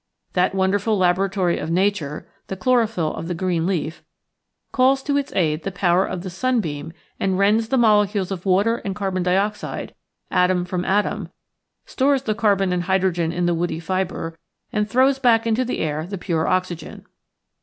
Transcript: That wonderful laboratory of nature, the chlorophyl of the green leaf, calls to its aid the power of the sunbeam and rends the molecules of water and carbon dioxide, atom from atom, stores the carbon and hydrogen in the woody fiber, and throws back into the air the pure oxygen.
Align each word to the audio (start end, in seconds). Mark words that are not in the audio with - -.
That 0.33 0.55
wonderful 0.55 0.97
laboratory 0.97 1.59
of 1.59 1.69
nature, 1.69 2.27
the 2.47 2.57
chlorophyl 2.57 3.15
of 3.15 3.27
the 3.27 3.35
green 3.35 3.67
leaf, 3.67 4.01
calls 4.71 5.03
to 5.03 5.15
its 5.15 5.31
aid 5.35 5.61
the 5.61 5.71
power 5.71 6.07
of 6.07 6.23
the 6.23 6.29
sunbeam 6.31 6.91
and 7.19 7.37
rends 7.37 7.67
the 7.67 7.77
molecules 7.77 8.31
of 8.31 8.43
water 8.43 8.77
and 8.77 8.95
carbon 8.95 9.21
dioxide, 9.21 9.93
atom 10.31 10.65
from 10.65 10.85
atom, 10.85 11.29
stores 11.85 12.23
the 12.23 12.33
carbon 12.33 12.73
and 12.73 12.85
hydrogen 12.85 13.31
in 13.31 13.45
the 13.45 13.53
woody 13.53 13.79
fiber, 13.79 14.35
and 14.73 14.89
throws 14.89 15.19
back 15.19 15.45
into 15.45 15.63
the 15.63 15.77
air 15.77 16.07
the 16.07 16.17
pure 16.17 16.47
oxygen. 16.47 17.05